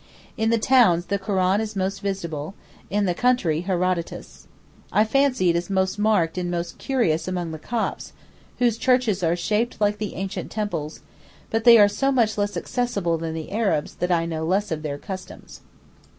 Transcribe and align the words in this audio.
In 0.35 0.49
the 0.49 0.57
towns 0.57 1.05
the 1.05 1.19
Koran 1.19 1.61
is 1.61 1.75
most 1.75 2.01
visible, 2.01 2.55
in 2.89 3.05
the 3.05 3.13
country 3.13 3.61
Herodotus. 3.61 4.47
I 4.91 5.05
fancy 5.05 5.51
it 5.51 5.55
is 5.55 5.69
most 5.69 5.99
marked 5.99 6.39
and 6.39 6.49
most 6.49 6.79
curious 6.79 7.27
among 7.27 7.51
the 7.51 7.59
Copts, 7.59 8.11
whose 8.57 8.79
churches 8.79 9.21
are 9.21 9.35
shaped 9.35 9.79
like 9.79 9.99
the 9.99 10.15
ancient 10.15 10.49
temples, 10.49 11.01
but 11.51 11.65
they 11.65 11.77
are 11.77 11.87
so 11.87 12.11
much 12.11 12.35
less 12.35 12.57
accessible 12.57 13.19
than 13.19 13.35
the 13.35 13.51
Arabs 13.51 13.93
that 13.97 14.11
I 14.11 14.25
know 14.25 14.43
less 14.43 14.71
of 14.71 14.81
their 14.81 14.97
customs. 14.97 15.61